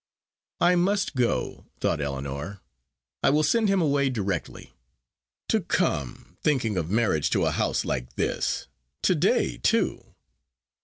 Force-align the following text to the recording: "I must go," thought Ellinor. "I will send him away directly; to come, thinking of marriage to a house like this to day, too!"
"I 0.59 0.73
must 0.75 1.13
go," 1.15 1.67
thought 1.79 2.01
Ellinor. 2.01 2.61
"I 3.21 3.29
will 3.29 3.43
send 3.43 3.69
him 3.69 3.83
away 3.83 4.09
directly; 4.09 4.73
to 5.49 5.61
come, 5.61 6.37
thinking 6.41 6.75
of 6.75 6.89
marriage 6.89 7.29
to 7.29 7.45
a 7.45 7.51
house 7.51 7.85
like 7.85 8.15
this 8.15 8.65
to 9.03 9.13
day, 9.13 9.59
too!" 9.59 10.15